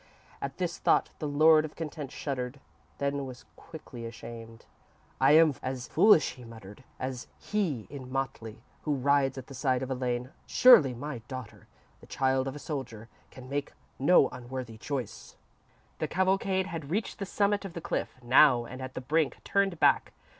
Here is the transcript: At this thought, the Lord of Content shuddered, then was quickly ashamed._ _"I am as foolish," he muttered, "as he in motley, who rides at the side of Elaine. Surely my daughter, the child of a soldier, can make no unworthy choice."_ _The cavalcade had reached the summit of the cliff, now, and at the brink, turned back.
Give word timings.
At 0.41 0.57
this 0.57 0.79
thought, 0.79 1.11
the 1.19 1.27
Lord 1.27 1.63
of 1.63 1.75
Content 1.75 2.11
shuddered, 2.11 2.59
then 2.97 3.23
was 3.23 3.45
quickly 3.55 4.03
ashamed._ 4.07 4.61
_"I 5.21 5.33
am 5.33 5.53
as 5.61 5.87
foolish," 5.87 6.31
he 6.31 6.43
muttered, 6.43 6.83
"as 6.99 7.27
he 7.37 7.85
in 7.87 8.11
motley, 8.11 8.63
who 8.81 8.95
rides 8.95 9.37
at 9.37 9.45
the 9.45 9.53
side 9.53 9.83
of 9.83 9.91
Elaine. 9.91 10.31
Surely 10.47 10.95
my 10.95 11.19
daughter, 11.27 11.67
the 11.99 12.07
child 12.07 12.47
of 12.47 12.55
a 12.55 12.57
soldier, 12.57 13.09
can 13.29 13.47
make 13.47 13.73
no 13.99 14.27
unworthy 14.29 14.79
choice."_ 14.79 15.35
_The 16.03 16.09
cavalcade 16.09 16.65
had 16.65 16.89
reached 16.89 17.19
the 17.19 17.25
summit 17.27 17.63
of 17.63 17.73
the 17.73 17.79
cliff, 17.79 18.15
now, 18.23 18.65
and 18.65 18.81
at 18.81 18.95
the 18.95 19.01
brink, 19.01 19.37
turned 19.43 19.79
back. 19.79 20.13